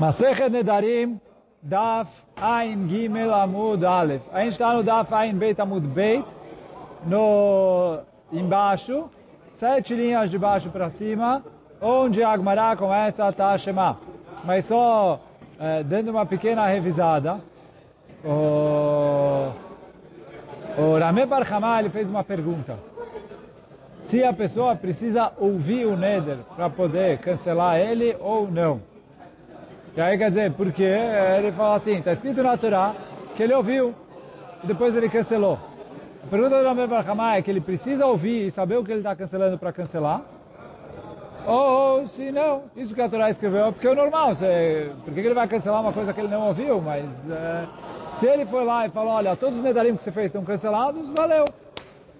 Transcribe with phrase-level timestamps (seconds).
[0.00, 1.20] Masechet Nedarim,
[1.62, 2.08] Daf
[2.40, 4.22] Ein Gimel Amud Aleph.
[4.32, 6.24] A gente está no Daf Ein Beit Amud Beit,
[7.06, 7.98] no,
[8.32, 9.10] embaixo,
[9.56, 11.44] sete linhas de baixo para cima,
[11.82, 13.98] onde a Agmará começa a Tashema.
[14.42, 15.20] Mas só
[15.60, 17.38] eh, dando uma pequena revisada,
[18.24, 19.52] o,
[20.78, 21.44] o Rameh Bar
[21.92, 22.78] fez uma pergunta.
[24.00, 28.88] Se a pessoa precisa ouvir o Neder para poder cancelar ele ou não.
[29.96, 32.94] E aí quer dizer, porque ele fala assim, está escrito na Torá
[33.34, 33.92] que ele ouviu
[34.62, 35.58] e depois ele cancelou.
[36.22, 38.92] A pergunta do Rameh Bar Hamah é que ele precisa ouvir e saber o que
[38.92, 40.22] ele está cancelando para cancelar.
[41.46, 44.34] Ou, se não, isso que a Torá escreveu é porque é normal.
[44.34, 46.80] Você, por que ele vai cancelar uma coisa que ele não ouviu?
[46.80, 47.66] Mas é,
[48.16, 51.10] se ele foi lá e falou, olha, todos os nedarim que você fez estão cancelados,
[51.16, 51.46] valeu.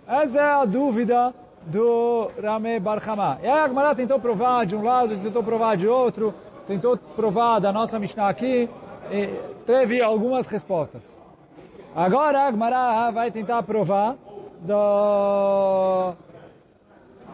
[0.09, 1.33] Essa é a dúvida
[1.67, 3.39] do Rameh Bar Hamah.
[3.43, 6.35] E aí a Agmará tentou provar de um lado, tentou provar de outro,
[6.71, 8.71] tentou provar da nossa Mishnah aqui,
[9.67, 11.03] teve algumas respostas.
[11.97, 14.15] Agora a vai tentar provar
[14.61, 16.13] do...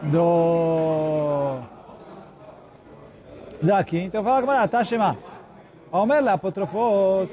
[0.01, 1.59] do...
[3.61, 3.99] daqui.
[3.99, 5.15] Então fala Agmará, tá Shema.
[5.91, 7.29] Omer apotrofos.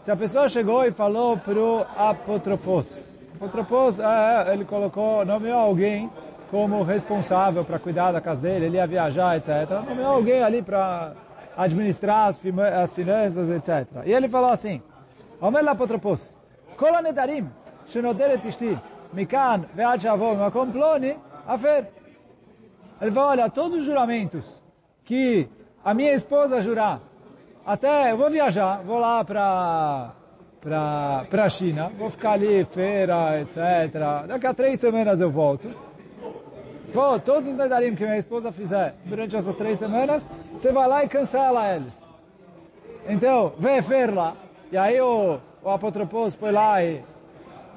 [0.00, 2.86] Se a pessoa chegou e falou pro apotrofos.
[3.34, 6.10] Apotropos, é, ele colocou, nomeou alguém
[6.50, 9.68] como responsável para cuidar da casa dele, ele ia viajar, etc.
[9.86, 11.12] Nomeou alguém ali para
[11.56, 12.40] administrar as,
[12.82, 14.04] as finanças, etc.
[14.04, 14.82] E ele falou assim,
[15.40, 16.38] Omer Lapotropos,
[16.76, 17.48] Kol anedarim,
[17.86, 18.78] shenoderet ishti,
[19.12, 21.86] mikan ve'ad shavon makom ploni, afer.
[23.00, 24.62] Ele falou, olha, todos os juramentos
[25.04, 25.48] que
[25.84, 27.00] a minha esposa jurar,
[27.64, 30.12] até eu vou viajar, vou lá para
[30.60, 34.26] para para China, vou ficar ali feira, etc.
[34.26, 35.68] Daqui a três semanas eu volto.
[36.94, 41.04] Vou, todos os nedarim que minha esposa fizer durante essas três semanas, você vai lá
[41.04, 41.92] e cancela eles.
[43.08, 44.34] Então, vem fer lá.
[44.70, 47.02] E aí o, o apotropos foi lá e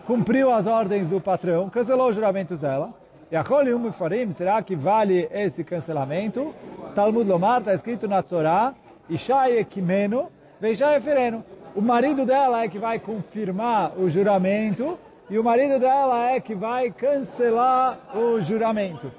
[0.06, 2.94] cumpriu as ordens do patrão, cancelou os juramentos dela.
[3.32, 6.54] E a Kolium Farim, será que vale esse cancelamento?
[6.94, 8.76] Talmud Lomar, está escrito na Torá,
[9.10, 10.30] Ishai Ekimeno,
[10.62, 11.44] Veishai Efereno.
[11.76, 14.96] O marido dela é que vai confirmar o juramento
[15.30, 19.12] e o marido dela é que vai cancelar o juramento.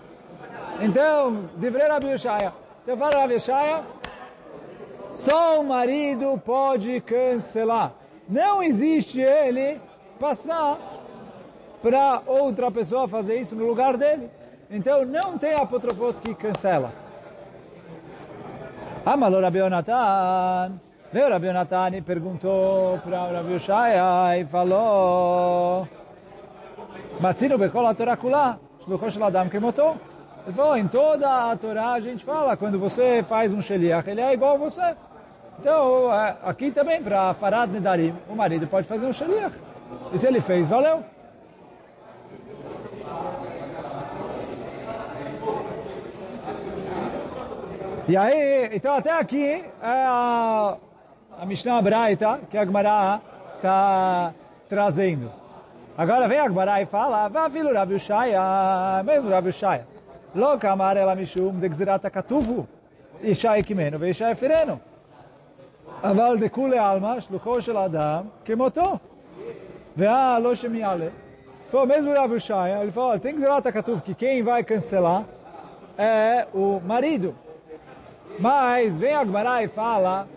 [0.81, 2.53] Então, Divrei Rabi Ushaya.
[2.83, 3.83] Então fala Rabi Ushaya,
[5.15, 7.93] só o marido pode cancelar.
[8.29, 9.81] Não existe ele
[10.19, 10.79] passar
[11.83, 14.31] para outra pessoa fazer isso no lugar dele.
[14.71, 16.93] Então não tem apotropos que cancela.
[19.05, 20.81] Amalor Rabi Yonatan.
[21.13, 25.89] Veio Rabi Yonatan e perguntou para Rabi Ushaya e falou
[27.21, 29.97] Matzino Bekol a Torá Kulá, Shluchot Shel Adam Kemoto.
[30.47, 34.21] Ele falou, em toda a Torá a gente fala, quando você faz um sheliach, ele
[34.21, 34.97] é igual a você.
[35.59, 36.09] Então,
[36.45, 39.55] aqui também, para Farad Nedarim, o marido pode fazer um sheliach.
[40.13, 41.03] E se ele fez, valeu.
[48.07, 50.77] E aí, então até aqui é a,
[51.39, 53.21] a Mishnah Braita, que a Gemara
[53.57, 54.33] está
[54.69, 55.48] trazendo.
[55.98, 59.86] Agora vem a Gemara e fala, vá filho Rabi Ushaya, mesmo Rabi Ushaya.
[60.34, 62.68] Lo kamar ela mishum de gzerat akatuvu,
[63.22, 64.80] Ishai kimeno veishai fireno.
[66.04, 68.98] אבל דכולי עלמא, שלוחו של אדם, כמותו.
[69.98, 71.08] ואה לא שמיעלה.
[71.74, 75.26] Pô, mesmo Rav Ushaya, ele falou, tem que zerar Takatuv, que quem vai cancelar
[75.98, 77.34] é o marido.
[78.38, 80.28] Mas vem a Agmará e fala,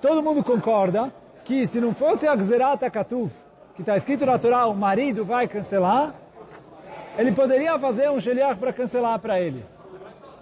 [0.00, 1.12] todo mundo concorda
[1.44, 3.30] que se não fosse a Gzerat Akatuv,
[3.79, 6.13] que está escrito na Torá, o marido vai cancelar,
[7.17, 9.63] ele poderia fazer um sheliach para cancelar para ele.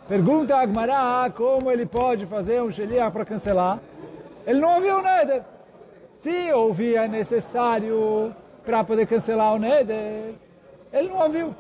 [0.08, 3.80] Pergunta a Agmará como ele pode fazer um sheliach para cancelar.
[4.44, 5.44] Ele não ouviu o Neder.
[6.18, 10.34] Se ouvir é necessário para poder cancelar o Neder,
[10.92, 11.54] ele não ouviu.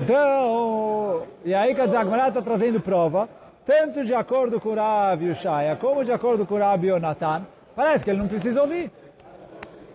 [0.00, 3.28] Então, e aí que a Zagmará está trazendo prova,
[3.66, 7.44] tanto de acordo com o Rav Yushaya, como de acordo com o Rav Yonatan,
[7.78, 8.90] parece que ele não precisa ouvir.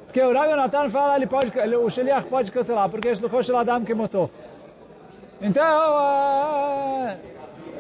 [0.06, 3.44] Porque o Rav Yonatan fala, ele pode, ele, o Sheliach pode cancelar, porque é Shluchot
[3.44, 4.32] Shel Adam que motou.
[5.42, 7.18] Então, uh,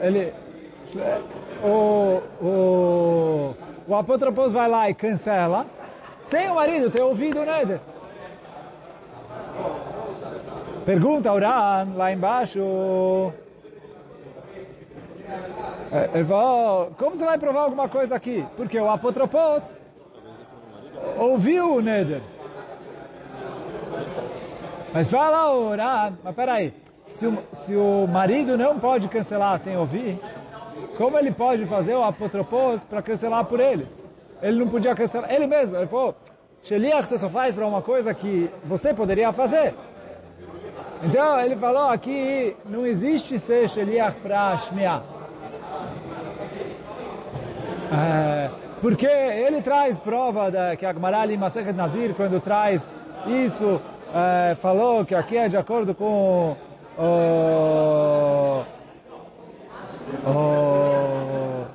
[0.02, 0.34] ele,
[1.64, 3.56] o, o,
[3.88, 5.66] o apotropos vai lá e cancela,
[6.24, 7.80] sem o marido ter ouvido o.
[10.86, 13.32] Pergunta ao Ran, lá embaixo.
[16.14, 18.46] Ele falou, como você vai provar alguma coisa aqui?
[18.58, 19.64] Porque o apotropos
[21.18, 22.22] ouviu o Neder.
[24.94, 26.74] Mas fala o Ran, mas peraí,
[27.16, 30.20] se o, se o marido não pode cancelar sem ouvir,
[30.98, 33.88] como ele pode fazer o apotropos para cancelar por ele?
[34.42, 36.16] Ele não podia cancelar, ele mesmo, ele falou,
[36.62, 39.74] Sheliach você só faz para uma coisa que você poderia fazer.
[41.04, 45.02] Então ele falou aqui, não existe ser Sheliach para Shmiah.
[47.92, 48.50] É,
[48.84, 52.86] porque ele traz prova da, que a Gemara ali Masechet Nazir, quando traz
[53.26, 53.82] isso,
[54.14, 56.58] é, falou que aqui é de acordo com
[57.00, 58.64] o,
[60.28, 61.66] o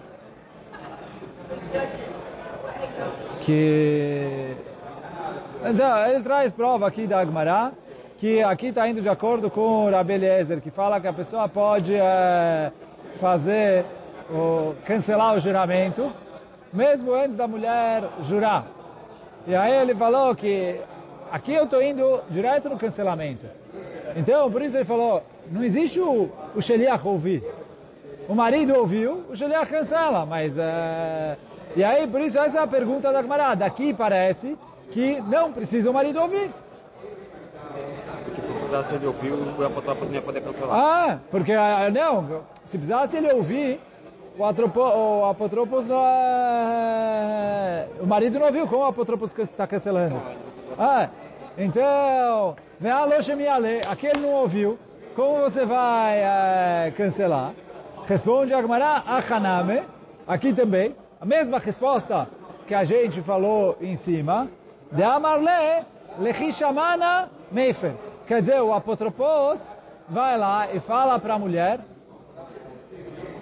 [3.40, 4.54] que
[5.64, 7.72] então, ele traz prova aqui da Agmará,
[8.18, 11.48] que aqui está indo de acordo com o Rabi Eliezer, que fala que a pessoa
[11.48, 12.70] pode é,
[13.18, 13.86] fazer,
[14.30, 16.12] o, cancelar o juramento,
[16.72, 18.66] mesmo antes da mulher jurar.
[19.46, 20.80] E aí ele falou que
[21.30, 23.46] aqui eu estou indo direto no cancelamento.
[24.16, 27.44] Então, por isso ele falou, não existe o, o Sheliach ouvir.
[28.28, 30.56] O marido ouviu, o Sheliach cancela, mas...
[30.58, 31.36] É...
[31.76, 33.54] E aí, por isso, essa é a pergunta da Gemara.
[33.54, 34.56] Daqui parece
[34.90, 36.50] que não precisa o marido ouvir.
[38.24, 40.76] Porque se precisasse ele ouvir, o apotropos não ia poder cancelar.
[40.76, 41.52] Ah, porque
[41.92, 43.80] não, se precisasse ele ouvir,
[44.38, 47.88] o, atropo, o apotropos não é...
[48.00, 50.20] O marido não ouviu, como o apotropos está cancelando?
[50.78, 51.08] Ah,
[51.58, 52.54] então,
[53.90, 54.78] aqui ele não ouviu,
[55.16, 57.52] como você vai é, cancelar?
[58.06, 59.82] Responde a Gemara, Achaname,
[60.26, 62.28] aqui também, a mesma resposta
[62.66, 64.48] que a gente falou em cima,
[64.92, 65.84] de Amarle,
[66.20, 67.92] Lechishamana Meifer.
[68.26, 69.60] Quer dizer, o apotropos
[70.08, 71.80] vai lá e fala para a mulher,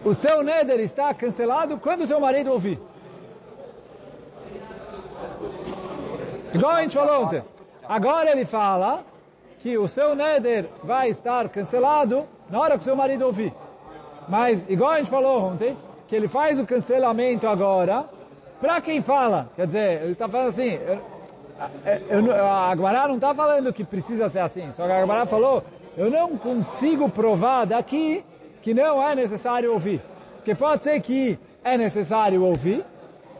[0.06, 2.78] o seu neder está cancelado quando o seu marido ouvir.
[6.54, 7.42] Igual a gente falou ontem.
[7.88, 9.04] Agora ele fala
[9.58, 13.52] que o seu neder vai estar cancelado na hora que o seu marido ouvir.
[14.28, 15.76] Mas, igual a gente falou ontem,
[16.06, 18.04] que ele faz o cancelamento agora,
[18.60, 19.50] para quem fala.
[19.56, 20.78] Quer dizer, ele está falando assim,
[22.08, 25.26] eu, eu, a Agmará não está falando que precisa ser assim, só que a Agmará
[25.26, 25.64] falou,
[25.96, 28.24] eu não consigo provar daqui
[28.66, 30.02] que não é necessário ouvir.
[30.34, 32.84] Porque pode ser que é necessário ouvir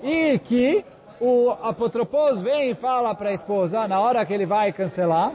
[0.00, 0.84] e que
[1.20, 5.32] o apotropos vem e fala para a esposa, na hora que ele vai cancelar,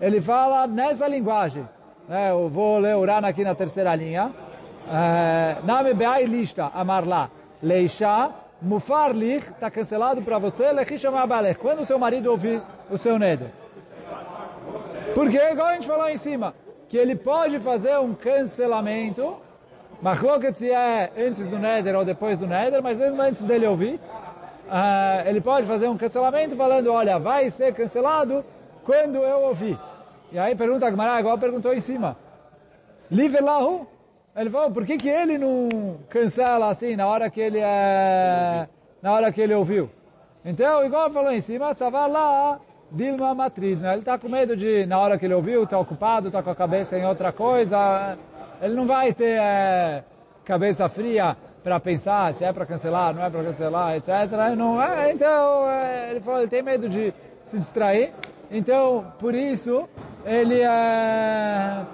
[0.00, 1.68] ele fala nessa linguagem.
[2.08, 4.30] É, eu vou ler o Rana aqui na terceira linha.
[4.88, 7.28] É, Name be'ai lista, amar lá.
[7.60, 8.30] Leisha,
[8.62, 11.58] mufar lich, está cancelado para você, lechishamar balech.
[11.58, 13.50] Quando o seu marido ouvir o seu neder.
[15.12, 16.54] Porque, igual a gente falou em cima,
[16.94, 19.36] que ele pode fazer um cancelamento,
[20.00, 20.20] mas
[20.56, 25.28] se é antes do neder ou depois do neder, mas mesmo antes dele ouvir, uh,
[25.28, 28.44] ele pode fazer um cancelamento falando, olha, vai ser cancelado
[28.84, 29.76] quando eu ouvir.
[30.30, 32.16] E aí pergunta a Gemara, igual perguntou em cima.
[33.10, 33.88] Livelahu?
[34.36, 38.68] Ele falou, por que, que ele não cancela assim na hora que ele é,
[39.02, 39.90] na hora que ele ouviu?
[40.44, 42.60] Então, igual falou em cima, vai lá,
[42.94, 43.92] Dilma Matrid, né?
[43.92, 46.54] Ele está com medo de, na hora que ele ouviu, está ocupado, está com a
[46.54, 48.16] cabeça em outra coisa,
[48.62, 50.04] ele não vai ter é,
[50.44, 54.08] cabeça fria para pensar se é para cancelar, não é para cancelar, etc.
[54.56, 57.12] Não é, então, é, ele falou, ele tem medo de
[57.46, 58.12] se distrair,
[58.50, 59.88] então, por isso,
[60.24, 61.84] ele é,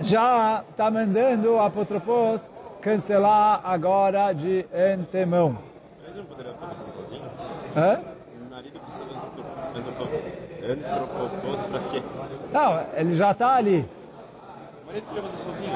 [0.00, 2.42] já está mandando a Apotropos
[2.80, 5.56] cancelar agora de antemão.
[6.14, 7.24] Não poderia fazer isso sozinho?
[7.76, 8.00] Hã?
[8.46, 9.14] O marido precisa de
[9.76, 12.02] antropopos para quê?
[12.52, 13.88] Não, ele já está ali.
[14.82, 15.72] O marido podia fazer sozinho?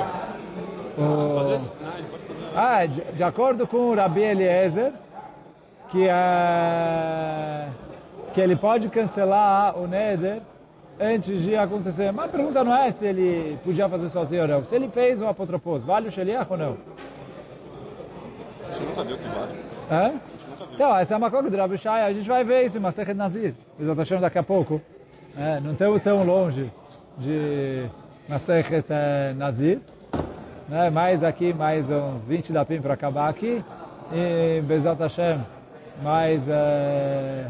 [0.99, 1.39] O...
[1.39, 2.45] Às vezes, não, ele pode fazer...
[2.55, 4.93] Ah, de, de acordo com o Rabi Eliezer,
[5.91, 7.69] que, é,
[8.35, 10.43] que ele pode cancelar o Neder
[11.01, 12.13] antes de acontecer.
[12.13, 14.65] Mas a pergunta não é se ele podia fazer sozinho ou não.
[14.65, 16.77] Se ele fez um apotropos, vale o Sheliach ou não?
[18.69, 19.68] A gente nunca viu que vale.
[19.89, 20.21] Viu.
[20.75, 22.03] Então, essa é uma coisa do Rabi Shai.
[22.03, 23.55] A gente vai ver isso em Masechet Nazir.
[23.81, 24.81] Exatamente daqui a pouco.
[25.37, 26.71] É, não estamos tão longe
[27.17, 27.87] de
[28.29, 29.81] Masechet eh, Nazir.
[30.69, 30.91] Né?
[30.91, 33.65] Mais aqui, mais uns 20 dapim para acabar aqui.
[34.13, 35.41] E Bezat Hashem,
[36.03, 36.47] mais...
[36.49, 37.47] Eh,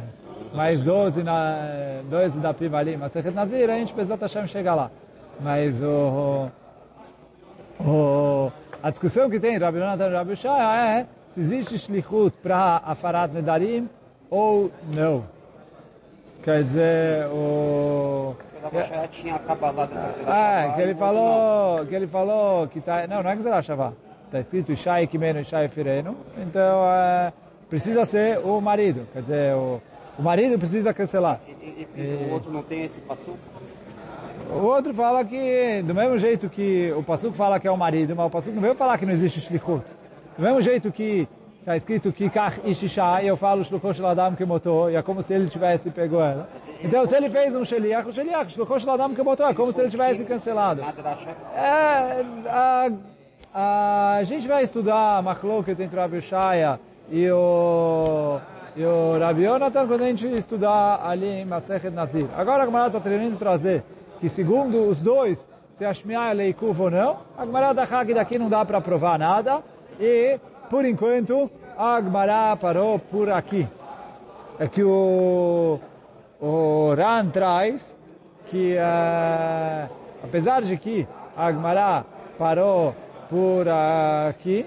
[0.54, 4.74] mais 12 na 12 da Piva ali, mas Sechet Nazir, a gente Bezat Hashem chega
[4.74, 4.90] lá.
[5.40, 6.48] Mas o,
[7.80, 8.52] o,
[8.82, 13.32] a discussão que tem Rabi Yonatan e Rabi Shaya é se existe shlichut para Afarat
[13.32, 13.88] Nedarim
[14.30, 15.24] ou não.
[16.42, 18.34] Quer dizer, o...
[18.72, 19.88] Já tinha acabado
[20.26, 23.92] Ah, que ele falou, que ele falou que tá, não, não é que será Shavá.
[24.26, 26.16] Está escrito Ishai Kimeno, Ishai Fireno.
[26.36, 27.32] Então, é,
[27.68, 29.06] precisa ser o marido.
[29.12, 29.80] Quer dizer, o,
[30.18, 31.40] o marido precisa cancelar.
[31.46, 33.38] E, e, e o outro não tem esse passuco?
[34.50, 38.14] O outro fala que, do mesmo jeito que o passuco fala que é o marido,
[38.16, 39.84] mas o passuco não veio falar que não existe shlichut.
[40.38, 41.26] Do mesmo jeito que
[41.58, 45.34] está escrito Kikach Ishisha, e eu falo Shluchosh Ladam que motor, e é como se
[45.34, 46.48] ele tivesse pegou ela.
[46.80, 49.80] Então, se ele fez um Sheliach, o Sheliach, Shluchosh Ladam que motor, é como se
[49.80, 50.80] ele tivesse cancelado.
[51.56, 52.88] É, a,
[54.16, 56.78] a gente vai estudar Machloket entre Rabi Shaya
[57.10, 58.38] e o,
[58.76, 62.28] e o Rabi Yonatan quando a gente estudar ali em Masechet Nazir.
[62.36, 63.82] Agora a Gemara está querendo trazer
[64.20, 68.14] que segundo os dois, se a Shmiá é leikuv ou não, a Gemara da Hag
[68.14, 69.64] daqui não dá para provar nada
[69.98, 70.38] e,
[70.70, 73.66] por enquanto, a Gemara parou por aqui.
[74.58, 75.78] É que o,
[76.40, 77.96] o Ran traz
[78.46, 79.92] que, uh,
[80.24, 82.04] apesar de que a Gemara
[82.38, 82.94] parou
[83.28, 84.66] por aqui,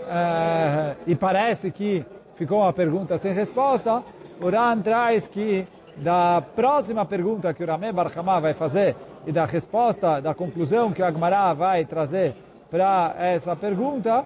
[0.00, 2.04] uh, e parece que
[2.36, 4.02] ficou uma pergunta sem resposta,
[4.40, 8.94] o Ran traz que da próxima pergunta que o Ramé Barhamá vai fazer
[9.26, 12.34] e da resposta, da conclusão que a Gemara vai trazer
[12.70, 14.24] para essa pergunta,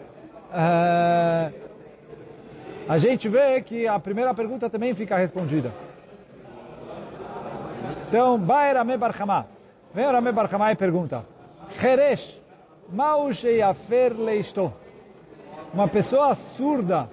[0.51, 1.53] uh,
[2.89, 5.73] a gente vê que a primeira pergunta também fica respondida.
[8.09, 9.47] Então, vai Ramé Barhamá.
[9.95, 11.25] Vem o Ramé Barhamá e pergunta,
[11.83, 12.41] Heresh,
[12.93, 14.73] Mau sheyafer leisto.
[15.73, 17.09] Uma pessoa surda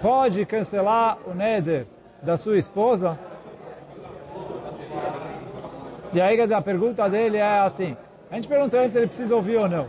[0.00, 1.86] pode cancelar o neder
[2.22, 3.18] da sua esposa?
[6.14, 7.94] E aí a pergunta dele é assim,
[8.30, 9.86] a gente perguntou antes se ele precisa ouvir ou não.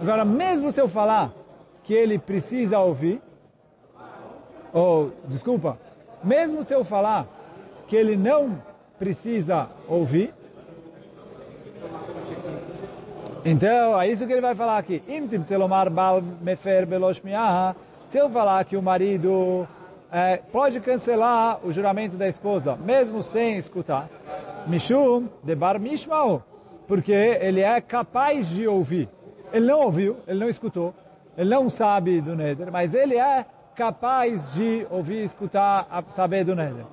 [0.00, 1.30] Agora, mesmo se eu falar
[1.84, 3.20] que ele precisa ouvir,
[4.72, 5.78] ou, desculpa,
[6.24, 7.26] mesmo se eu falar
[7.86, 8.62] que ele não
[8.98, 10.32] precisa ouvir,
[13.44, 15.02] então, é isso que ele vai falar aqui.
[18.06, 19.66] Se eu falar que o marido
[20.12, 24.08] é, pode cancelar o juramento da esposa, mesmo sem escutar,
[24.66, 26.42] Mishum de bar mishmao,
[26.86, 29.08] porque ele é capaz de ouvir.
[29.52, 30.94] Ele não ouviu, ele não escutou,
[31.36, 36.84] ele não sabe do Neder, mas ele é capaz de ouvir, escutar, saber do Neder.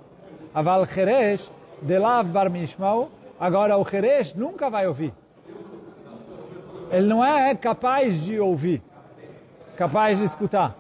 [0.54, 3.10] Aval Cheresh, de lav bar mishmao,
[3.40, 5.14] agora o Cheresh nunca vai ouvir.
[6.90, 8.82] Ele não é capaz de ouvir,
[9.76, 10.76] capaz de escutar.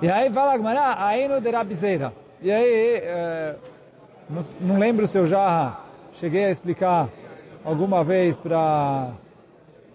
[0.00, 2.12] E aí fala Gmará, Aino de Rabizeira.
[2.40, 3.56] E aí, é,
[4.30, 5.80] não, não, lembro se eu já
[6.14, 7.08] cheguei a explicar
[7.64, 9.08] alguma vez para...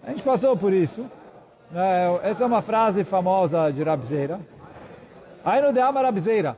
[0.06, 1.06] A gente passou por isso.
[1.70, 2.20] Né?
[2.22, 4.38] Essa é uma frase famosa de Rabzeira.
[5.44, 6.56] Aí no Ama Rabzeira.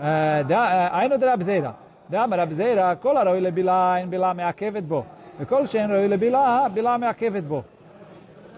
[0.00, 1.76] É, é, Aino de Rabzeira.
[2.08, 5.06] De Ama Rabzeira, kol aroi bilá bila, in bila meakevet bo.
[5.40, 7.64] E kol shen roi bilá, bila, bila meakevet bo.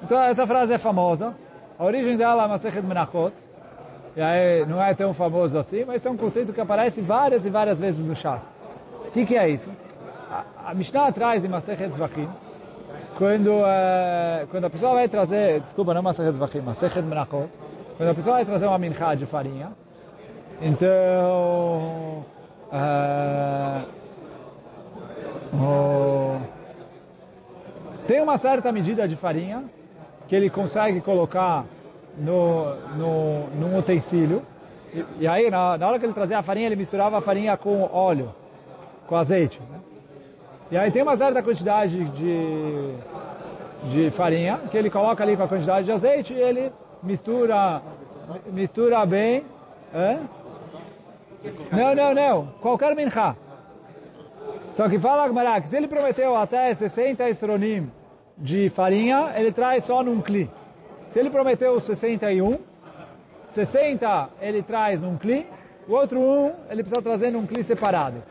[0.02, 1.34] Então, essa frase é famosa.
[1.78, 3.32] A origem dela é Masechet Menachot.
[4.16, 7.50] E aí, não é tão famoso assim, mas é um conceito que aparece várias e
[7.50, 8.42] várias vezes no Shas.
[9.06, 9.70] O que, que é isso?
[10.30, 12.28] A, a Mishnah atrás de Masechet Zvachim,
[13.16, 17.48] quando, uh, quando a pessoa vai trazer, desculpa, não Masechet Zvachim, Masechet Menachot,
[17.96, 19.72] quando a pessoa vai trazer uma minchá de farinha,
[20.60, 22.24] então...
[22.66, 23.96] Uh,
[28.06, 29.64] tem uma certa medida de farinha
[30.28, 31.64] que ele consegue colocar
[32.16, 34.42] no, no, num utensílio.
[34.94, 37.56] E, e aí, na, na, hora que ele trazia a farinha, ele misturava a farinha
[37.56, 38.32] com óleo,
[39.06, 39.60] com azeite.
[40.70, 42.94] E aí tem uma certa quantidade de,
[43.84, 47.80] de farinha que ele coloca ali com a quantidade de azeite e ele mistura,
[48.46, 49.44] mistura bem.
[49.94, 50.18] É?
[51.70, 52.46] Não, não, não.
[52.60, 53.36] Qualquer minchá.
[54.74, 57.90] Só que fala Agmará se ele prometeu até 60 esronim
[58.36, 60.50] de farinha, ele traz só num cli.
[61.10, 62.58] Se ele prometeu 61,
[63.48, 65.46] 60 ele traz num cli,
[65.88, 68.22] o outro um ele precisa trazer num cli separado.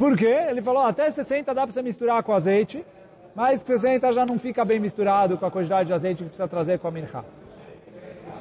[0.00, 0.46] Por quê?
[0.48, 2.82] Ele falou, até 60 dá para você misturar com azeite,
[3.34, 6.78] mas 60 já não fica bem misturado com a quantidade de azeite que precisa trazer
[6.78, 7.22] com a mincha.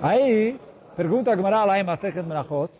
[0.02, 0.58] Aí,
[0.96, 2.72] pergunta a Gemara lá em Masechet Menachot,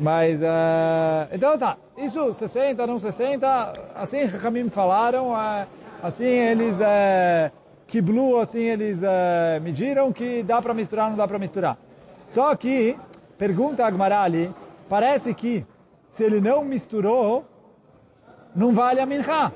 [0.00, 5.64] mas, uh, então tá, isso 60, não 60, assim Ramim falaram, uh,
[6.02, 7.52] assim eles, uh,
[7.86, 11.78] Kiblu, assim eles uh, mediram que dá para misturar, não dá para misturar.
[12.26, 12.98] Só que,
[13.38, 14.52] pergunta a Agmará ali,
[14.88, 15.64] parece que
[16.18, 17.46] se ele não misturou,
[18.52, 19.52] não vale a mincha.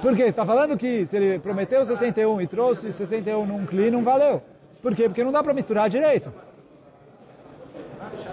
[0.00, 0.22] Por quê?
[0.22, 4.42] está falando que se ele prometeu 61 e trouxe 61 num cli, não valeu.
[4.80, 5.06] Por quê?
[5.06, 6.32] Porque não dá para misturar direito.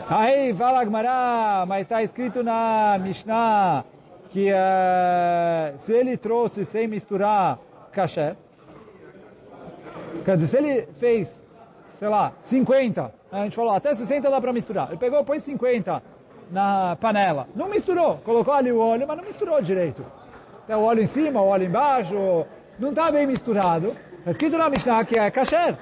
[0.07, 3.83] Aí fala Agmará, mas está escrito na Mishnah
[4.29, 7.59] que uh, se ele trouxe sem misturar
[7.91, 8.37] caché,
[10.23, 11.43] quer dizer, se ele fez,
[11.99, 14.87] sei lá, 50, a gente falou, até 60 dá para misturar.
[14.87, 16.12] Ele pegou, pôs 50
[16.51, 17.47] na panela.
[17.55, 20.05] Não misturou, colocou ali o óleo, mas não misturou direito.
[20.67, 22.45] Tem o óleo em cima, o óleo embaixo,
[22.79, 23.95] não está bem misturado.
[24.19, 25.77] Está escrito na Mishnah que é kasher.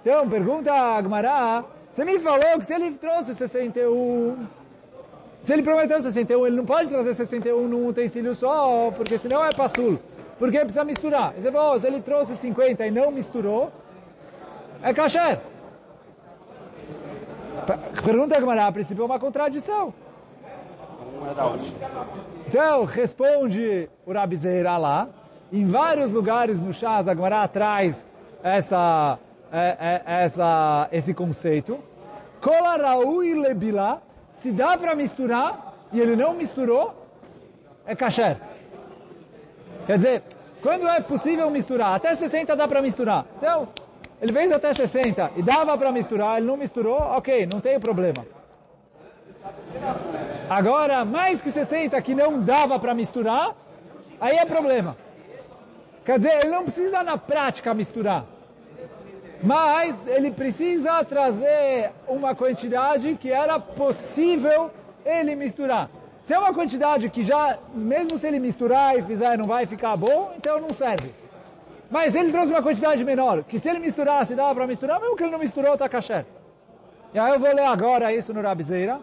[0.00, 4.46] Então, pergunta a Agmará, você me falou que se ele trouxe 61,
[5.42, 9.50] se ele prometeu 61, ele não pode trazer 61 num utensílio só, porque senão é
[9.50, 9.98] passul.
[10.38, 11.32] Porque precisa misturar.
[11.32, 13.72] Você falou, se ele trouxe 50 e não misturou,
[14.82, 15.40] é kasher.
[18.04, 19.92] Pergunta a Agmará, a princípio é uma contradição.
[22.46, 25.08] Então, responde o Rabizeira lá,
[25.52, 28.06] em vários lugares no Shas, a Gemara traz
[28.42, 29.18] essa,
[29.52, 31.78] é, é, essa, esse conceito.
[32.40, 34.00] Kolarau e lebila,
[34.34, 36.94] se dá para misturar e ele não misturou,
[37.84, 38.38] é kasher.
[39.86, 40.22] Quer dizer,
[40.62, 41.94] quando é possível misturar?
[41.94, 43.24] Até 60 dá para misturar.
[43.36, 43.68] Então,
[44.20, 48.26] ele fez até 60 e dava para misturar, ele não misturou, ok, não tem problema.
[50.50, 53.54] Agora, mais que 60 que não dava para misturar,
[54.20, 54.96] aí é problema.
[56.04, 58.24] Quer dizer, ele não precisa na prática misturar.
[59.42, 64.70] Mas ele precisa trazer uma quantidade que era possível
[65.04, 65.88] ele misturar.
[66.24, 69.96] Se é uma quantidade que já, mesmo se ele misturar e fizer, não vai ficar
[69.96, 71.14] bom, então não serve.
[71.90, 75.22] Mas ele trouxe uma quantidade menor, que se ele misturasse, dava para misturar, mesmo que
[75.22, 76.26] ele não misturou, está kasher.
[77.14, 79.00] E aí eu vou ler agora isso no Rabizeira.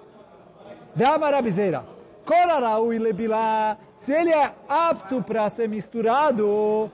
[0.96, 1.84] Dama Rabizeira.
[2.24, 3.78] Korarau e lebilá.
[4.00, 6.92] Se ele é apto para ser misturado.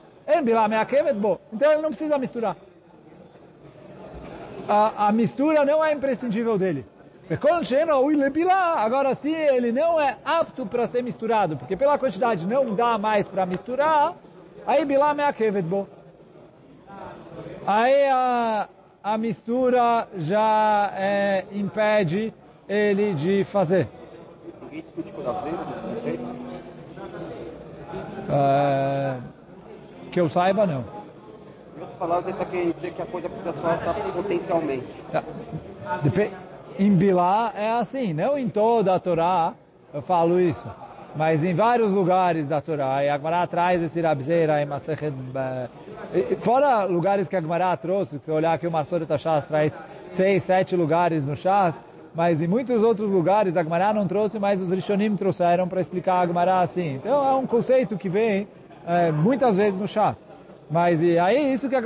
[1.52, 2.56] Então ele não precisa misturar.
[4.66, 6.86] A, a mistura não é imprescindível dele.
[8.76, 13.28] Agora, se ele não é apto para ser misturado, porque pela quantidade não dá mais
[13.28, 14.14] para misturar,
[14.66, 15.88] aí bilá meakevet bo.
[17.66, 18.68] Aí a,
[19.02, 22.32] a mistura já é, impede
[22.68, 23.88] ele de fazer.
[24.62, 25.22] Ninguém discute com?
[28.32, 29.16] É,
[30.10, 30.84] que eu saiba, não.
[31.76, 34.86] Em outras palavras, ele está querendo dizer que a coisa precisa só estar potencialmente.
[36.02, 36.32] Dep-
[36.78, 39.52] Em Bilá é assim, não em toda a Torá
[39.92, 40.66] eu falo isso,
[41.14, 46.84] mas em vários lugares da Torá, e a traz esse Rabzeira em Masechet, eh, fora
[46.84, 49.78] lugares que a trouxe, se você olhar aqui o Marsori Tachas traz
[50.10, 51.82] seis, sete lugares no Chas,
[52.14, 56.60] mas em muitos outros lugares a não trouxe, mas os Rishonim trouxeram para explicar a
[56.60, 56.96] assim.
[56.96, 58.48] Então é um conceito que vem
[58.86, 60.16] eh, muitas vezes no Chas.
[60.70, 61.82] Mas e aí isso que a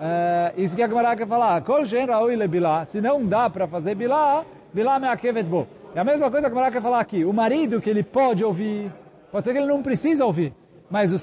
[0.00, 1.60] é, isso que a quer falar.
[1.62, 2.84] Kol shen raoi le bilá.
[2.84, 5.66] Se não dá para fazer bilá, bilá me'akevet bo.
[5.94, 7.24] É a mesma coisa que a Gemara quer falar aqui.
[7.24, 8.92] O marido que ele pode ouvir,
[9.32, 10.52] pode ser que ele não precisa ouvir.
[10.90, 11.16] Mas o,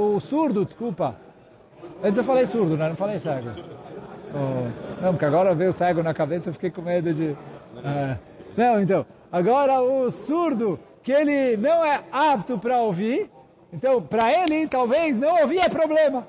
[0.00, 1.16] o surdo, desculpa.
[2.02, 2.88] Antes eu falei surdo, né?
[2.88, 3.48] Não falei cego.
[4.34, 7.36] Oh, não, porque agora veio cego na cabeça, eu fiquei com medo de...
[7.84, 8.16] é.
[8.56, 9.04] não, então.
[9.30, 13.30] Agora o surdo, que ele não é apto para ouvir,
[13.72, 16.26] então para ele, talvez, não ouvir é problema.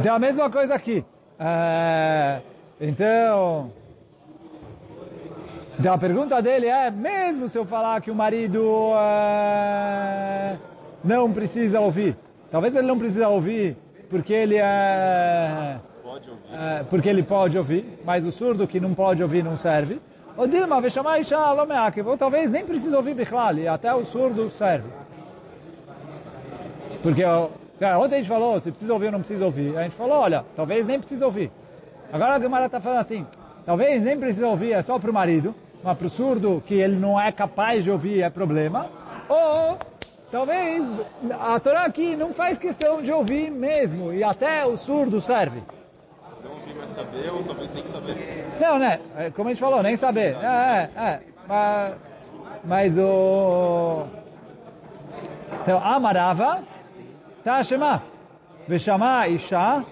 [0.00, 1.04] Então a mesma coisa aqui.
[1.38, 2.40] É,
[2.80, 3.70] então,
[5.78, 10.56] então a pergunta dele é, mesmo se eu falar que o marido é,
[11.04, 12.16] não precisa ouvir,
[12.50, 13.76] talvez ele não precisa ouvir
[14.08, 15.76] porque ele é,
[16.50, 20.00] é, porque ele pode ouvir, mas o surdo que não pode ouvir não serve.
[20.34, 24.48] O Dilma chamar Isha Lomeakev, ou talvez nem precisa ouvir Bichlal, e até o surdo
[24.48, 24.88] serve.
[27.02, 27.48] Porque ó,
[27.80, 29.76] cara, ontem a gente falou, se precisa ouvir ou não precisa ouvir.
[29.76, 31.50] A gente falou, olha, talvez nem precisa ouvir.
[32.12, 33.26] Agora a Gemara está falando assim,
[33.64, 36.96] talvez nem precisa ouvir, é só para o marido, mas para o surdo, que ele
[36.96, 38.90] não é capaz de ouvir, é problema.
[39.28, 39.78] Ou,
[40.30, 40.84] talvez,
[41.40, 45.62] a Torá aqui não faz questão de ouvir mesmo, e até o surdo serve.
[46.44, 48.46] Não ouvir vai saber, ou talvez nem saber.
[48.60, 49.00] Não, né?
[49.16, 50.36] É, Como a gente falou, nem saber.
[50.36, 51.20] É, é, é.
[51.48, 51.94] Mas,
[52.64, 54.04] mas o...
[55.62, 56.62] Então, Amarava,
[57.42, 58.02] tá.
[58.68, 59.84] Veshama Isha,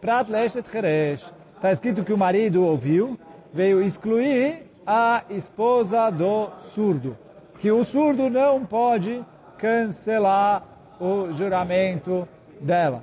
[0.00, 1.24] Prat Leshet Cheresh.
[1.54, 3.18] Está escrito que o marido ouviu,
[3.52, 7.16] veio excluir a esposa do surdo.
[7.58, 9.24] Que o surdo não pode
[9.56, 10.62] cancelar
[11.00, 12.28] o juramento
[12.60, 13.02] dela.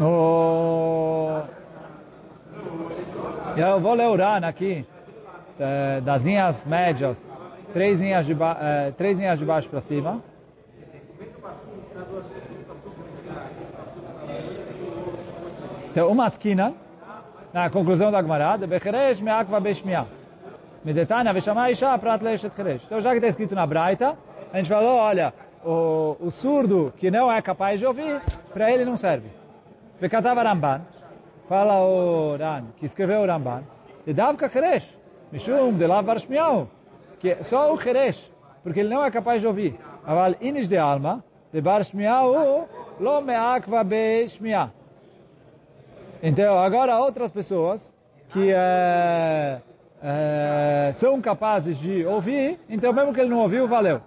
[0.00, 1.33] O...
[3.56, 4.84] Eu vou ler o Ran aqui,
[5.60, 7.16] eh, das linhas médias,
[7.72, 8.56] três linhas de, ba...
[8.60, 10.20] eh, três linhas de baixo para cima.
[15.90, 16.74] Então, uma esquina,
[17.52, 20.06] na conclusão da Gemara, de Becheresh me'akva beshmiah.
[20.84, 22.82] Medetania, Veshama Isha, Prat Leshet Cheresh.
[22.84, 24.18] Então, já que está escrito na Braita,
[24.52, 25.32] a gente falou, olha,
[25.64, 28.20] o, o surdo que não é capaz de ouvir,
[28.52, 29.28] para ele não serve.
[30.00, 30.82] Vekatava Ramban,
[31.48, 33.62] fala o Ran, que escreveu o Ramban,
[34.06, 34.96] e Davka Keresh,
[35.32, 36.68] Mishum de Lav Barshmiau,
[37.18, 38.30] que só o Keresh,
[38.62, 39.78] porque ele não é capaz de ouvir.
[40.06, 42.68] Aval Inish de Alma, de Barshmiau,
[43.00, 44.26] Lo Meakva Be.
[46.22, 47.92] Então, agora outras pessoas
[48.30, 49.60] que é,
[50.02, 54.00] é, são capazes de ouvir, então mesmo que ele não ouviu, valeu.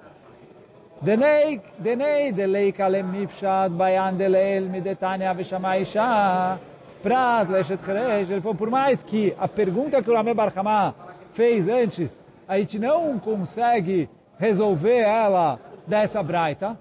[1.01, 6.57] Denei, denei, delei kalem nifshad, bayan deleil, midetania veshamai isha,
[7.01, 8.29] prat, leshet cheresh.
[8.29, 10.93] Ele falou, por mais que a pergunta que o Rame Barhamá
[11.33, 16.77] fez antes, a gente não consegue resolver ela dessa braita,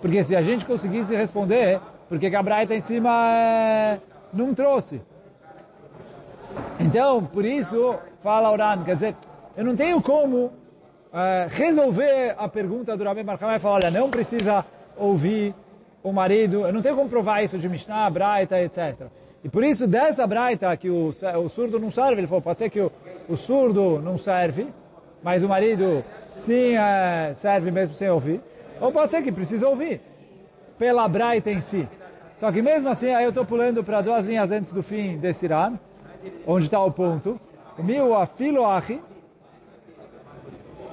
[0.00, 3.98] porque se a gente conseguisse responder, porque que a braita em cima é,
[4.32, 5.00] não trouxe.
[6.78, 9.16] Então, por isso, fala Oran, quer dizer,
[9.56, 10.52] eu não tenho como
[11.12, 14.64] é, resolver a pergunta do Rabbi Barhamai e falar, olha, não precisa
[14.96, 15.54] ouvir
[16.02, 19.06] o marido, eu não tenho como provar isso de Mishnah, Braita, etc.
[19.44, 22.70] E por isso, dessa Braita, que o, o surdo não serve, ele falou, pode ser
[22.70, 22.92] que o,
[23.28, 24.68] o surdo não serve,
[25.22, 28.40] mas o marido sim é, serve mesmo sem ouvir,
[28.80, 30.00] ou pode ser que precisa ouvir,
[30.78, 31.88] pela Braita em si.
[32.36, 35.44] Só que mesmo assim, aí eu estou pulando para duas linhas antes do fim desse
[35.44, 35.78] Iran,
[36.46, 37.40] onde está o ponto.
[37.78, 38.62] O meu afilo.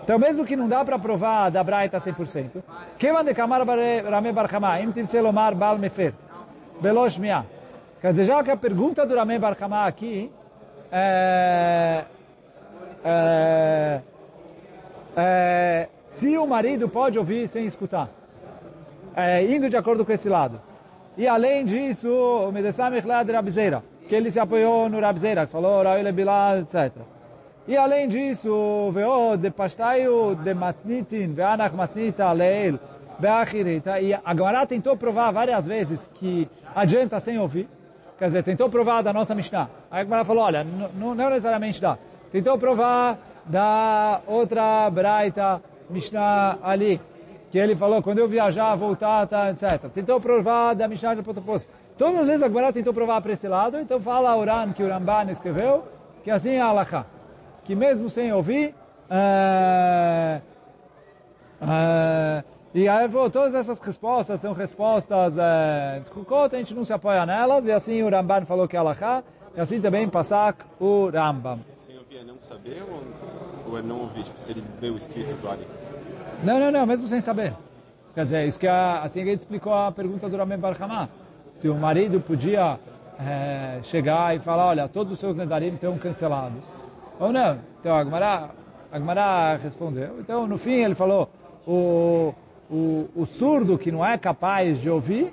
[0.04, 2.64] Então, mesmo que não dá para provar da Braita 100%,
[2.98, 6.14] Kevan de Kamar Rame Barhamá, Im Tirtze Lomar Bal Mefer,
[6.82, 7.46] Belosh Mia.
[8.02, 10.32] Quer dizer, já que a pergunta do Rame Barhamá aqui
[10.90, 12.06] é,
[13.04, 14.02] é,
[15.18, 18.10] é, se o marido pode ouvir sem escutar,
[19.14, 20.62] é, indo de acordo com esse lado.
[21.18, 25.52] E além disso, o Medessamich lá de Rabzeira, que ele se apoiou no Rabzeira, que
[25.52, 26.94] falou Raul Bilal, etc.
[27.68, 32.80] E além disso, veo de pastaio de matnitin, veanach matnita leil,
[33.20, 34.00] beachirita.
[34.00, 37.68] E a Gemara tentou provar várias vezes que adianta sem ouvir.
[38.20, 39.70] Quer dizer, tentou provar da nossa Mishnah.
[39.90, 40.62] Aí a Gemara falou, olha,
[40.94, 41.98] não necessariamente dá.
[42.34, 47.00] Tentou provar da outra Braita Mishnah ali,
[47.50, 49.90] que ele falou, quando eu viajar, voltar, tá, etc.
[49.94, 51.66] Tentou provar da Mishnah de Potopos.
[51.98, 54.84] Todas as vezes a Gemara tentou provar para esse lado, então fala a Uran que
[54.84, 55.86] o Ramban escreveu,
[56.22, 57.06] que assim é a Alaha.
[57.64, 58.76] Que mesmo sem ouvir,
[59.10, 60.42] é,
[61.62, 66.02] é, e aí todas essas respostas são respostas é,
[66.52, 69.24] a gente não se apoia nelas, e assim o Ramban falou que é Alaha,
[69.56, 71.60] e assim também Passak o Rambam.
[71.76, 74.24] Sem ouvir é não saber ou, ou é não ouvir?
[74.24, 75.68] Tipo, se ele leu o escrito do Ali?
[76.44, 77.54] Não, não, não, mesmo sem saber.
[78.14, 81.10] Quer dizer, isso que a, assim que ele explicou a pergunta do Ramen Barhamá.
[81.56, 82.80] Se o marido podia
[83.20, 86.64] é, chegar e falar, olha, todos os seus nedarim estão cancelados.
[87.20, 87.60] Ou não.
[87.80, 88.50] Então a Gemara,
[88.92, 90.20] a Gemara respondeu.
[90.20, 91.30] Então, no fim, ele falou,
[91.68, 92.34] o,
[92.70, 95.32] o, o surdo que não é capaz de ouvir,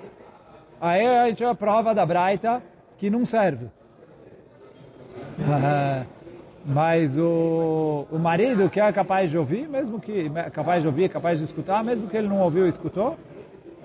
[0.81, 2.61] aí a gente é a prova da Braita
[2.97, 3.67] que não serve.
[6.65, 11.39] Mas o, o marido que é capaz de ouvir, mesmo que capaz de ouvir, capaz
[11.39, 13.15] de escutar, mesmo que ele não ouviu e escutou,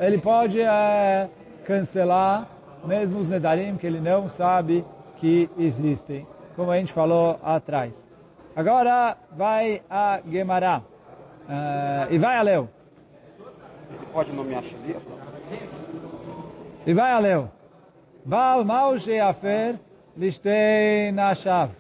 [0.01, 1.29] ele pode é,
[1.65, 2.49] cancelar
[2.85, 4.85] mesmo os nedarim que ele não sabe
[5.17, 8.07] que existem, como a gente falou atrás.
[8.55, 12.69] Agora vai a Gemara uh, e vai a Leu.
[13.95, 14.97] Ele pode nomear Shalia?
[16.87, 17.49] E vai a Leu.
[18.25, 19.79] Baal Maushi Afer
[20.17, 21.71] Lishtei Nashav.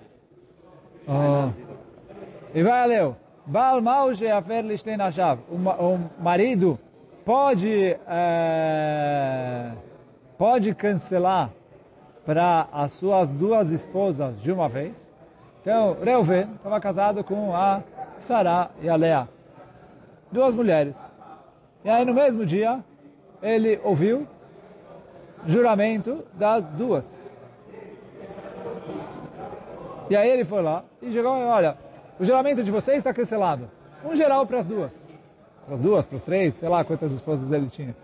[1.06, 1.50] Oh.
[2.54, 3.16] E vai a Leu.
[3.46, 5.40] Baal Maushi Afer Lishtei Nashav.
[5.50, 6.78] O marido
[7.24, 9.72] pode é,
[10.38, 11.50] pode cancelar
[12.24, 15.10] para as suas duas esposas de uma vez.
[15.60, 17.82] Então, Reuven estava casado com a
[18.18, 19.28] Sarah e a Lea,
[20.30, 21.11] duas mulheres.
[21.84, 22.84] E aí no mesmo dia
[23.42, 24.26] ele ouviu
[25.46, 27.32] juramento das duas.
[30.08, 31.76] E aí ele foi lá e chegou e olha,
[32.18, 33.70] o juramento de vocês está cancelado.
[34.04, 35.02] Um geral para as duas
[35.64, 37.94] para as duas, para os três, sei lá quantas esposas ele tinha.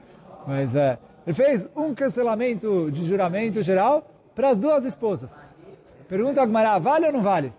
[0.46, 5.54] Mas é, ele fez um cancelamento de juramento geral para as duas esposas.
[6.08, 7.52] Pergunta a Gmará, vale ou não vale?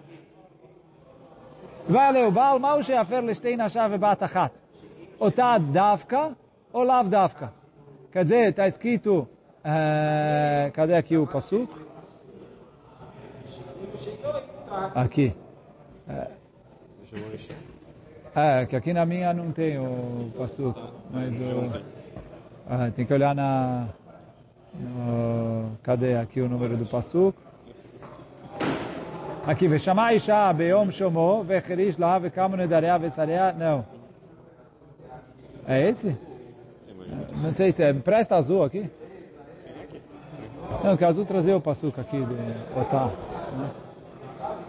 [1.88, 4.53] Vale o Baal Maushe Afer Lestein Hashav Batachat.
[5.19, 6.36] Otad Davka
[6.71, 7.53] ou Lav Davka.
[8.12, 9.27] Quer dizer, está escrito,
[9.60, 11.69] Uh, cadê aqui o Passuk?
[14.95, 15.36] Aqui.
[16.08, 16.27] É,
[18.36, 20.79] é, que aqui na minha não tem o Passuk,
[21.12, 21.84] mas o,
[22.73, 23.88] é, tem que olhar na...
[24.73, 27.38] No, cadê aqui o número do Passuk?
[29.45, 31.97] Aqui, Veshamai Shah Beom Shomo, Vecherish
[33.01, 33.99] Vesarea, não.
[35.69, 36.17] É esse?
[37.43, 37.93] Não sei se é.
[37.93, 38.89] Presta azul aqui?
[40.84, 43.12] Não, que azul trazer o passuca aqui de Otá.
[43.55, 43.69] Né?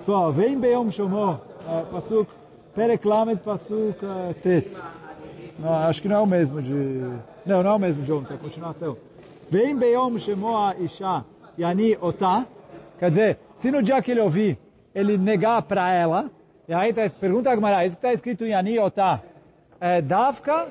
[0.00, 2.34] Pessoal, vem Beom Shomó, uh, passuca,
[2.74, 4.70] Pereklamet passuca Tet.
[5.58, 6.72] Não, acho que não é o mesmo de...
[7.46, 8.98] Não, não é o mesmo de ontem, é a continuação.
[9.48, 11.24] Vem Beom Shemó Isha
[11.58, 12.44] Yani Otá.
[12.98, 14.58] Quer dizer, se no dia que ele ouvir,
[14.94, 16.30] ele negar para ela,
[16.68, 19.20] e aí tá, pergunta a Gemara, isso que está escrito em Yani Otá,
[19.80, 20.68] é Davka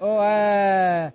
[0.00, 1.12] ou é,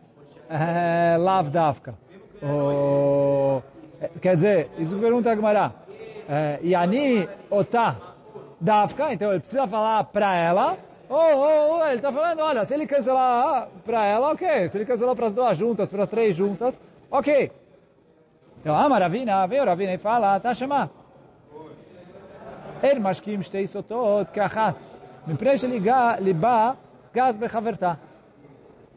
[0.49, 1.93] é Lav Davka?
[2.41, 3.63] Ou,
[4.01, 5.73] é, quer dizer, isso que pergunta a Gemara,
[6.27, 7.95] é, Yani Otá
[8.59, 10.77] Davka, então ele precisa falar para ela,
[11.09, 14.85] ou oh, oh, ele está falando, olha, se ele cancelar para ela, ok, se ele
[14.85, 17.51] cancelar para as duas juntas, para as três juntas, ok.
[18.59, 21.01] Então, ah, Ravina, veio Ravina e fala, tá chamando.
[22.83, 24.75] אין משקיעים שתי סוטות כאחת,
[25.27, 26.71] מפני שליבה
[27.15, 27.93] גז בחברתה.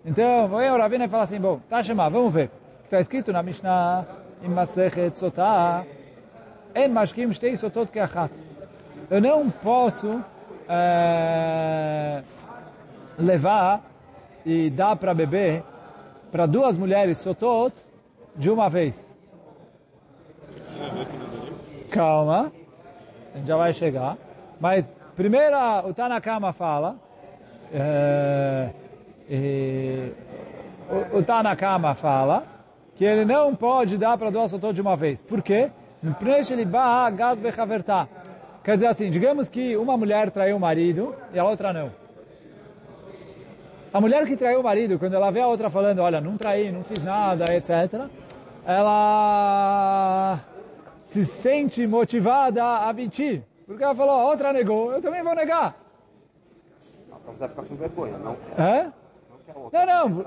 [0.06, 2.50] então, o Ravina e fala assim, bom, tá chamado, vamos ver.
[2.86, 4.06] Está escrito na Mishnah,
[4.42, 5.86] em Masechet Sotah,
[6.76, 8.32] En mashkim shtei sotot keachat.
[9.10, 10.24] Eu não posso
[10.68, 12.22] é,
[13.18, 13.82] levar
[14.46, 15.64] e dar para beber
[16.32, 17.76] para duas mulheres sotot
[18.36, 19.12] de uma vez.
[21.90, 22.52] Calma,
[23.34, 24.16] a gente já vai chegar.
[24.60, 25.58] Mas primeiro
[25.88, 26.98] o Tanakama fala,
[27.74, 28.70] é,
[29.30, 30.12] e,
[31.14, 32.44] o, o Tanakama fala
[32.96, 35.22] que ele não pode dar para duas sotot de uma vez.
[35.22, 35.72] Por quê?
[38.64, 41.92] Quer dizer assim, digamos que uma mulher traiu o marido e a outra não.
[43.94, 46.72] A mulher que traiu o marido, quando ela vê a outra falando, olha, não traí,
[46.72, 48.08] não fiz nada, etc.,
[48.66, 50.40] ela
[51.06, 53.44] se sente motivada a mentir.
[53.66, 55.76] Porque ela falou, a outra negou, eu também vou negar.
[57.26, 58.36] Você vai ficar com vergonha, não?
[58.58, 58.92] É?
[59.64, 60.26] Outra Não, não.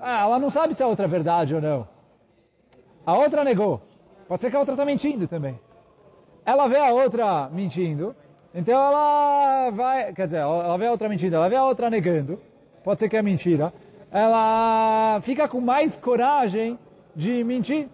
[0.00, 1.88] Ah, ela não sabe se a outra é verdade ou não.
[3.06, 3.80] A outra negou.
[4.26, 5.58] Pode ser que a outra está mentindo também.
[6.44, 8.14] Ela vê a outra mentindo,
[8.54, 12.38] então ela vai, quer dizer, ela vê a outra mentindo, ela vê a outra negando,
[12.82, 13.72] pode ser que é mentira,
[14.10, 16.78] ela fica com mais coragem
[17.16, 17.88] de mentir.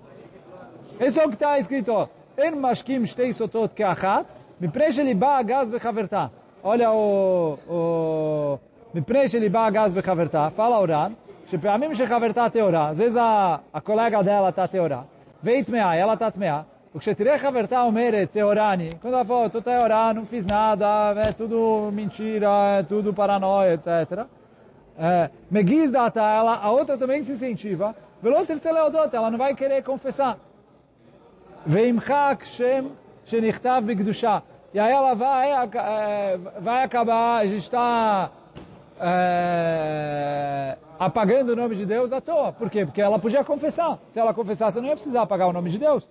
[0.99, 2.09] Isso é o que está escrito.
[2.37, 4.27] En mashkim shtei sotot keachat,
[4.59, 5.71] mipnei sheliba agaz.
[6.63, 7.59] Olha o...
[7.69, 11.14] o מפני שליבה הגז בחברתה, fala אורן,
[11.48, 15.02] שפעמים שחברתה טהורה, às vezes a, a colega dela está טהורה,
[15.44, 16.62] והיא טמאה, ela está טמאה,
[16.96, 22.80] וכשתראה חברתה אומרת, טהורני, quando ela fala, estou טהורה, não fiz nada, é tudo mentira,
[22.80, 24.26] é tudo paranoia, etc.
[24.98, 29.56] É, מגיז דעתה, ela, a outra também se incentiva, ולא תרצה להודות, ela não vai
[29.56, 30.38] querer confessar.
[31.68, 32.88] וימחק שם
[33.26, 34.38] שנכתב בקדושה.
[34.74, 38.30] E aí ela vai, eh, vai acabar, a gente está
[39.01, 42.53] eh, apagando o nome de Deus à toa.
[42.53, 42.85] Por quê?
[42.85, 43.99] Porque ela podia confessar.
[44.11, 46.07] Se ela confessasse, não ia precisar apagar o nome de Deus.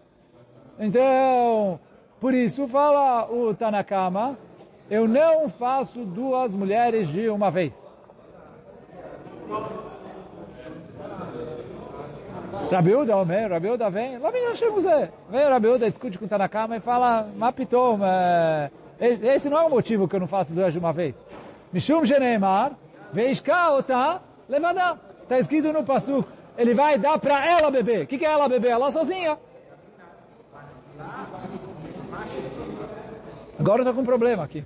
[0.80, 1.80] Então,
[2.20, 4.38] por isso fala o Tanakama,
[4.90, 7.74] eu não faço duas mulheres de uma vez.
[12.72, 15.12] Rabiuda, Omer, Rabiuda vem, lá vem Hashem Zé.
[15.30, 20.08] Vem Rabiuda, discute com o Tanakama e fala, Mapitom, é, esse não é o motivo
[20.08, 21.16] que eu não faço duas de uma vez.
[21.72, 22.76] Mishum Geneemar,
[23.14, 24.98] Veishka Ota, Levadá.
[25.24, 26.28] Está escrito no Pasuk,
[26.58, 28.04] ele vai dar para ela beber.
[28.04, 28.72] O que, que é ela beber?
[28.72, 29.38] Ela sozinha.
[33.60, 34.66] Agora estou com um problema aqui.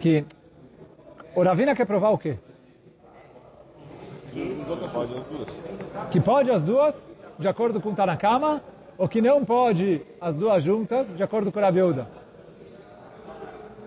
[0.00, 0.24] Que
[1.34, 2.38] o Ravina quer provar o quê?
[4.66, 5.62] Você pode as duas.
[6.10, 8.62] que pode as duas, de acordo com Tanakama,
[8.96, 12.08] ou que não pode as duas juntas, de acordo com Rabiuda.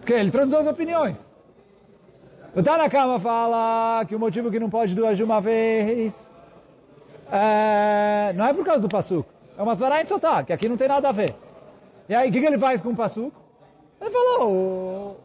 [0.05, 1.31] Porque ele trouxe duas opiniões.
[2.55, 6.15] O Tanakama fala que o motivo que não pode duas de uma vez
[7.31, 9.27] é, não é por causa do Pasuk.
[9.57, 11.33] É uma Svará em Sotá, que aqui não tem nada a ver.
[12.07, 13.35] E aí, o que, que ele faz com o Pasuk?
[13.99, 15.17] Ele falou, o,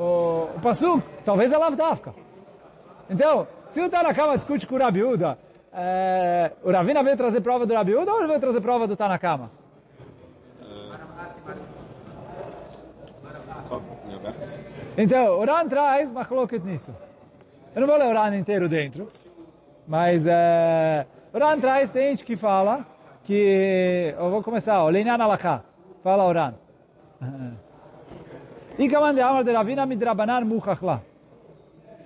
[0.00, 2.14] o, o Pasuk, talvez é Lavdavka.
[3.10, 5.36] Então, se o Tanakama discute com o Rabiuda,
[5.74, 9.50] é, o Ravina veio trazer prova do Rabiuda ou ele veio trazer prova do Tanakama?
[13.62, 13.91] Em aberto?
[14.96, 16.94] Então, o Ran traz machloket nisso.
[17.74, 19.10] Eu não vou ler o Ran inteiro dentro,
[19.86, 22.86] mas é, o Ran traz, tem gente que fala
[23.24, 25.62] que, eu vou começar, o Leinan Alakha,
[26.02, 26.54] fala o Ran.
[28.78, 31.02] Ikaman Amar de Ravina midrabanan muchachla,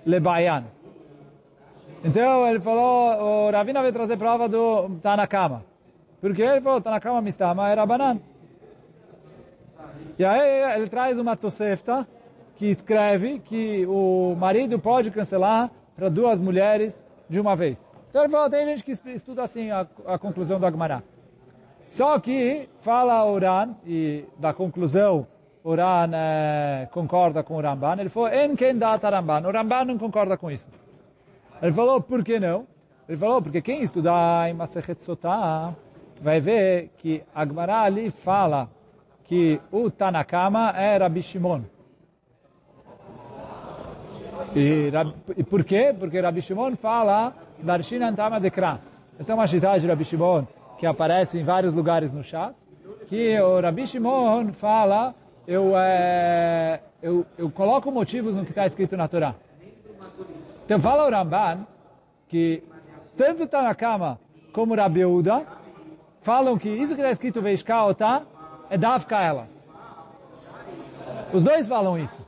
[0.05, 0.65] lebayan.
[2.03, 5.63] Então ele falou, o Ravina veio trazer prova do Tanakama.
[6.21, 8.19] Porque ele falou, Tanakama mistama era banan.
[10.17, 12.07] E aí ele traz uma Tosefta
[12.55, 17.85] que escreve que o marido pode cancelar para duas mulheres de uma vez.
[18.09, 21.03] Então ele falou, tem gente que estuda assim a, a conclusão do Agmará.
[21.89, 25.27] Só que fala Uran, e da conclusão
[25.63, 29.97] Uran eh, concorda com o Ramban, ele falou, en ken data Ramban, o Ramban não
[29.97, 30.67] concorda com isso.
[31.61, 32.65] Ele falou, por que não?
[33.07, 35.75] Ele falou, porque quem estudar em Masechet Sotah
[36.21, 38.69] vai ver que Agmará ali fala
[39.27, 41.61] que o Tanakama é Rabi Shimon.
[44.55, 44.89] E,
[45.35, 45.93] e por quê?
[45.97, 48.79] Porque Rabi Shimon fala Darshinan Tama Dekra.
[49.19, 50.45] Essa é uma cidade de Rabi Shimon
[50.79, 52.55] que aparece em vários lugares no Chas,
[53.07, 55.13] que o Rabi Shimon fala,
[55.45, 59.35] eu, é, eu, eu coloco motivos no que está escrito na Torá.
[60.65, 61.65] Então fala o Ramban
[62.29, 62.63] que
[63.17, 64.19] tanto Tanakama
[64.53, 65.45] como Rabi Uda
[66.21, 68.23] falam que isso que está escrito Veishka Otá
[68.69, 69.47] é Dafka ela.
[71.33, 72.25] Os dois falam isso.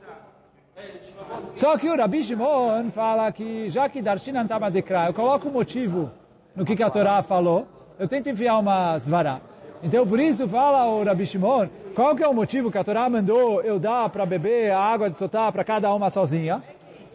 [1.54, 5.52] Só que o Rabi Shimon fala que já que Darshinan Tama Dekra, eu coloco o
[5.52, 6.10] motivo
[6.54, 7.66] no que, que a Torá falou,
[7.98, 9.40] eu tento enfiar uma svará.
[9.82, 13.08] Então por isso fala o Rabi Shimon, qual que é o motivo que a Torá
[13.08, 16.62] mandou eu dar para beber a água de Sotá para cada uma sozinha?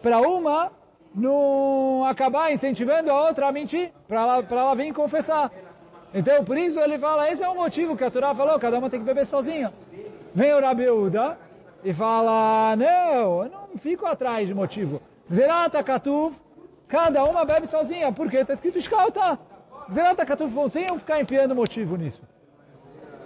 [0.02, 0.70] Para uma
[1.14, 5.50] não acabar incentivando a outra a mentir, para ela, ela vir confessar.
[6.14, 8.88] Então por isso ele fala, esse é o motivo que a Torá falou, cada uma
[8.88, 9.72] tem que beber sozinha.
[10.34, 11.38] Vem o Rabi Uda
[11.84, 15.00] e fala, não, eu não fico atrás de motivo.
[15.32, 16.34] Zerata Katuv,
[16.88, 19.38] cada uma bebe sozinha, porque está escrito Shkauta.
[19.92, 22.22] Zerata Katuv, sem eu ficar enfiando motivo nisso.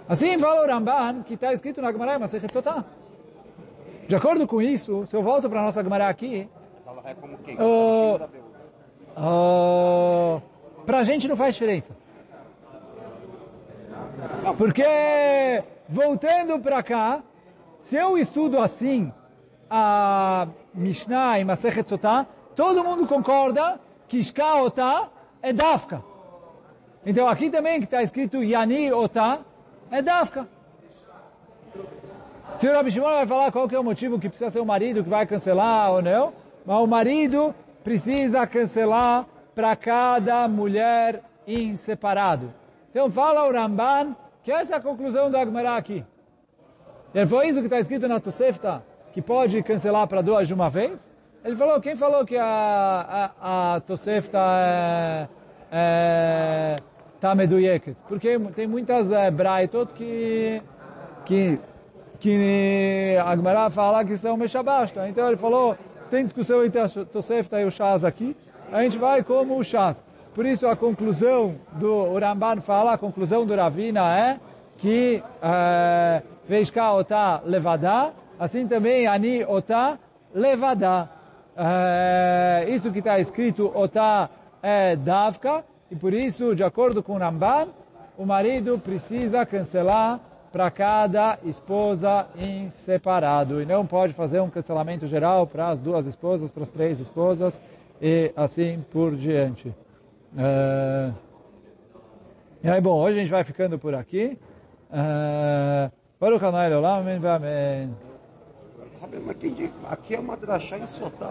[0.07, 2.31] Assim fala o Ramban, que está escrito na Gemara, mas
[4.07, 6.49] De acordo com isso, se eu volto para a nossa Gemara aqui,
[7.05, 7.55] é como quem?
[7.55, 8.19] uh,
[9.17, 10.41] uh,
[10.85, 11.95] para a gente não faz diferença.
[14.57, 17.23] Porque, voltando para cá,
[17.81, 19.11] se eu estudo assim
[19.69, 25.09] a Mishnah e Masechet Sotah, todo mundo concorda que Shka Otah
[25.41, 26.03] é Dafka.
[27.05, 29.39] Então aqui também que está escrito Yani Otah
[29.89, 30.47] é Dafka.
[32.57, 35.09] Se o vai falar qual que é o motivo que precisa ser o marido que
[35.09, 36.33] vai cancelar ou não,
[36.65, 42.53] mas o marido precisa cancelar para cada mulher em separado.
[42.91, 46.03] Então fala o Ramban que essa é a conclusão do Agmará aqui.
[47.13, 50.69] Ele falou isso que está escrito na Tosefta, que pode cancelar para duas de uma
[50.69, 51.11] vez.
[51.43, 55.27] Ele falou, quem falou que a, a, a Tosefta é,
[55.71, 56.75] é,
[57.19, 57.97] tá meduyeket?
[58.07, 60.61] Porque tem muitas é, braitot que,
[61.25, 61.59] que,
[62.19, 65.07] que a Agmará fala que são mechabasta.
[65.07, 65.77] Então ele falou,
[66.09, 68.35] tem discussão entre a Tosefta e o Shaz aqui,
[68.71, 70.01] a gente vai como o Shaz.
[70.33, 74.39] Por isso a conclusão do Ramban fala, a conclusão do Ravina é
[74.77, 79.99] que é, Veishka Otá levadá, assim também Ani Otá
[80.33, 81.09] levadá.
[81.55, 84.29] É, isso que está escrito Otá
[84.63, 87.67] é Davka, e por isso, de acordo com o Ramban,
[88.17, 93.61] o marido precisa cancelar para cada esposa em separado.
[93.61, 97.61] E não pode fazer um cancelamento geral para as duas esposas, para as três esposas,
[98.01, 99.73] e assim por diante.
[100.37, 101.11] É...
[102.63, 104.37] E aí, bom, hoje a gente vai ficando por aqui.
[106.19, 107.95] Baruch Hanai Olam, Amém, Amém.
[109.89, 111.29] Aqui é uma drachá em Sotá.